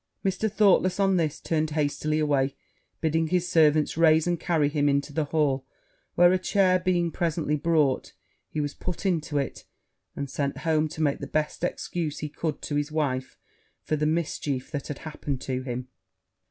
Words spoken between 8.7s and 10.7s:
put into it, and sent